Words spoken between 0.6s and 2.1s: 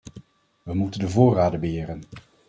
We moeten de voorraden beheren.